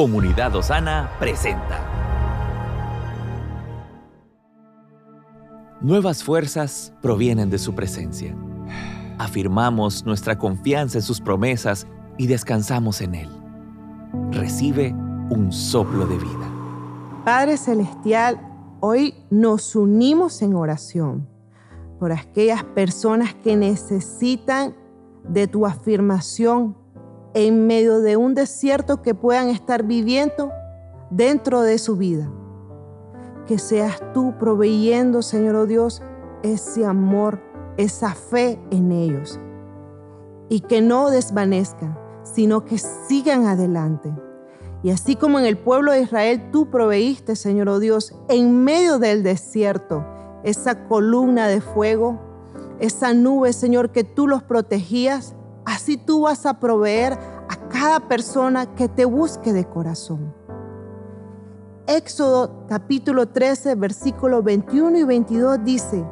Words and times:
Comunidad 0.00 0.56
Osana 0.56 1.10
presenta. 1.18 1.78
Nuevas 5.82 6.24
fuerzas 6.24 6.94
provienen 7.02 7.50
de 7.50 7.58
su 7.58 7.74
presencia. 7.74 8.34
Afirmamos 9.18 10.06
nuestra 10.06 10.38
confianza 10.38 10.96
en 10.96 11.02
sus 11.02 11.20
promesas 11.20 11.86
y 12.16 12.28
descansamos 12.28 13.02
en 13.02 13.14
Él. 13.14 13.28
Recibe 14.30 14.94
un 15.28 15.52
soplo 15.52 16.06
de 16.06 16.16
vida. 16.16 16.50
Padre 17.26 17.58
Celestial, 17.58 18.40
hoy 18.80 19.14
nos 19.28 19.76
unimos 19.76 20.40
en 20.40 20.54
oración 20.54 21.28
por 21.98 22.10
aquellas 22.12 22.64
personas 22.64 23.34
que 23.34 23.54
necesitan 23.54 24.74
de 25.28 25.46
tu 25.46 25.66
afirmación 25.66 26.74
en 27.34 27.66
medio 27.66 28.00
de 28.00 28.16
un 28.16 28.34
desierto 28.34 29.02
que 29.02 29.14
puedan 29.14 29.48
estar 29.48 29.84
viviendo 29.84 30.50
dentro 31.10 31.62
de 31.62 31.78
su 31.78 31.96
vida. 31.96 32.30
Que 33.46 33.58
seas 33.58 34.00
tú 34.12 34.34
proveyendo, 34.38 35.22
Señor 35.22 35.56
oh 35.56 35.66
Dios, 35.66 36.02
ese 36.42 36.84
amor, 36.84 37.40
esa 37.76 38.14
fe 38.14 38.60
en 38.70 38.92
ellos. 38.92 39.38
Y 40.48 40.60
que 40.60 40.80
no 40.80 41.10
desvanezcan, 41.10 41.98
sino 42.22 42.64
que 42.64 42.78
sigan 42.78 43.46
adelante. 43.46 44.12
Y 44.82 44.90
así 44.90 45.14
como 45.14 45.38
en 45.38 45.44
el 45.44 45.58
pueblo 45.58 45.92
de 45.92 46.02
Israel 46.02 46.50
tú 46.50 46.70
proveíste, 46.70 47.36
Señor 47.36 47.68
oh 47.68 47.78
Dios, 47.78 48.14
en 48.28 48.64
medio 48.64 48.98
del 48.98 49.22
desierto, 49.22 50.06
esa 50.42 50.88
columna 50.88 51.48
de 51.48 51.60
fuego, 51.60 52.18
esa 52.78 53.12
nube, 53.12 53.52
Señor, 53.52 53.90
que 53.90 54.04
tú 54.04 54.26
los 54.26 54.42
protegías, 54.42 55.34
así 55.80 55.96
tú 55.96 56.22
vas 56.22 56.44
a 56.44 56.60
proveer 56.60 57.14
a 57.14 57.68
cada 57.70 58.00
persona 58.00 58.74
que 58.74 58.86
te 58.86 59.06
busque 59.06 59.54
de 59.54 59.64
corazón. 59.64 60.34
Éxodo 61.86 62.66
capítulo 62.68 63.28
13, 63.28 63.76
versículos 63.76 64.44
21 64.44 64.98
y 64.98 65.04
22 65.04 65.64
dice, 65.64 66.04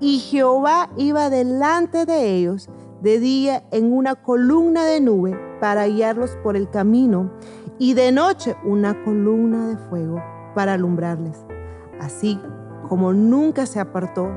y 0.00 0.18
Jehová 0.18 0.90
iba 0.98 1.30
delante 1.30 2.04
de 2.04 2.36
ellos 2.36 2.68
de 3.00 3.18
día 3.18 3.64
en 3.70 3.90
una 3.90 4.16
columna 4.16 4.84
de 4.84 5.00
nube 5.00 5.34
para 5.60 5.86
guiarlos 5.86 6.36
por 6.42 6.54
el 6.54 6.68
camino 6.68 7.32
y 7.78 7.94
de 7.94 8.12
noche 8.12 8.54
una 8.64 9.02
columna 9.02 9.68
de 9.68 9.76
fuego 9.88 10.22
para 10.54 10.74
alumbrarles. 10.74 11.38
Así 12.00 12.38
como 12.86 13.14
nunca 13.14 13.64
se 13.64 13.80
apartó 13.80 14.28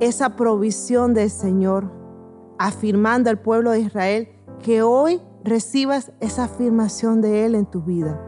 esa 0.00 0.34
provisión 0.34 1.14
del 1.14 1.30
Señor, 1.30 1.99
afirmando 2.60 3.30
al 3.30 3.40
pueblo 3.40 3.70
de 3.70 3.80
Israel 3.80 4.28
que 4.62 4.82
hoy 4.82 5.22
recibas 5.42 6.12
esa 6.20 6.44
afirmación 6.44 7.22
de 7.22 7.46
Él 7.46 7.54
en 7.54 7.64
tu 7.64 7.80
vida. 7.80 8.20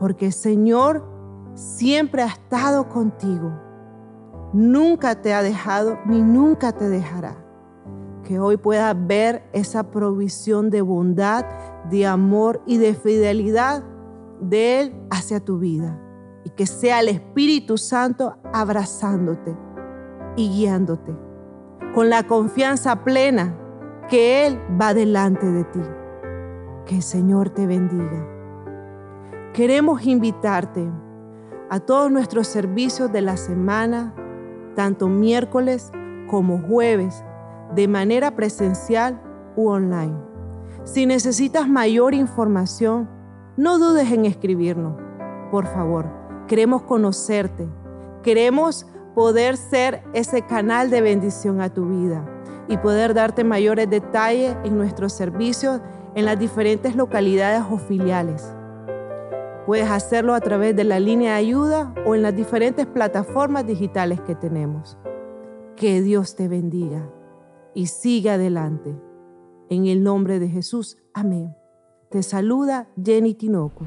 Porque 0.00 0.26
el 0.26 0.32
Señor 0.32 1.06
siempre 1.54 2.22
ha 2.22 2.26
estado 2.26 2.88
contigo. 2.88 3.52
Nunca 4.52 5.22
te 5.22 5.32
ha 5.32 5.44
dejado 5.44 5.96
ni 6.06 6.22
nunca 6.22 6.72
te 6.72 6.88
dejará. 6.88 7.36
Que 8.24 8.40
hoy 8.40 8.56
puedas 8.56 8.96
ver 9.06 9.48
esa 9.52 9.92
provisión 9.92 10.68
de 10.68 10.82
bondad, 10.82 11.44
de 11.88 12.04
amor 12.04 12.62
y 12.66 12.78
de 12.78 12.94
fidelidad 12.94 13.84
de 14.40 14.80
Él 14.80 15.06
hacia 15.08 15.38
tu 15.38 15.60
vida 15.60 16.00
y 16.42 16.50
que 16.50 16.66
sea 16.66 16.98
el 16.98 17.06
Espíritu 17.06 17.78
Santo 17.78 18.38
abrazándote 18.52 19.56
y 20.34 20.48
guiándote 20.48 21.31
con 21.94 22.10
la 22.10 22.24
confianza 22.24 23.04
plena 23.04 23.56
que 24.08 24.46
Él 24.46 24.60
va 24.80 24.94
delante 24.94 25.46
de 25.46 25.64
ti. 25.64 25.80
Que 26.86 26.96
el 26.96 27.02
Señor 27.02 27.50
te 27.50 27.66
bendiga. 27.66 28.26
Queremos 29.52 30.04
invitarte 30.04 30.90
a 31.70 31.80
todos 31.80 32.10
nuestros 32.10 32.48
servicios 32.48 33.12
de 33.12 33.22
la 33.22 33.36
semana, 33.36 34.14
tanto 34.74 35.08
miércoles 35.08 35.90
como 36.28 36.58
jueves, 36.58 37.24
de 37.74 37.88
manera 37.88 38.34
presencial 38.34 39.20
u 39.56 39.68
online. 39.68 40.16
Si 40.84 41.06
necesitas 41.06 41.68
mayor 41.68 42.14
información, 42.14 43.08
no 43.56 43.78
dudes 43.78 44.10
en 44.10 44.24
escribirnos, 44.24 44.96
por 45.50 45.66
favor 45.66 46.22
Queremos 46.52 46.82
conocerte. 46.82 47.66
Queremos 48.22 48.86
poder 49.14 49.56
ser 49.56 50.02
ese 50.14 50.42
canal 50.42 50.90
de 50.90 51.00
bendición 51.00 51.60
a 51.60 51.72
tu 51.72 51.86
vida 51.86 52.24
y 52.68 52.76
poder 52.78 53.14
darte 53.14 53.44
mayores 53.44 53.88
detalles 53.90 54.56
en 54.64 54.76
nuestros 54.76 55.12
servicios 55.12 55.80
en 56.14 56.24
las 56.24 56.38
diferentes 56.38 56.96
localidades 56.96 57.62
o 57.70 57.78
filiales. 57.78 58.54
Puedes 59.66 59.90
hacerlo 59.90 60.34
a 60.34 60.40
través 60.40 60.74
de 60.74 60.84
la 60.84 60.98
línea 60.98 61.32
de 61.32 61.38
ayuda 61.38 61.94
o 62.06 62.14
en 62.14 62.22
las 62.22 62.34
diferentes 62.34 62.86
plataformas 62.86 63.66
digitales 63.66 64.20
que 64.20 64.34
tenemos. 64.34 64.98
Que 65.76 66.02
Dios 66.02 66.34
te 66.34 66.48
bendiga 66.48 67.08
y 67.74 67.86
siga 67.86 68.34
adelante. 68.34 68.94
En 69.70 69.86
el 69.86 70.02
nombre 70.02 70.38
de 70.38 70.48
Jesús, 70.48 70.98
amén. 71.14 71.54
Te 72.10 72.22
saluda 72.22 72.88
Jenny 73.02 73.34
Tinoco. 73.34 73.86